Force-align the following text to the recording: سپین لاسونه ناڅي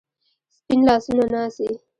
سپین 0.57 0.79
لاسونه 0.87 1.23
ناڅي 1.33 1.69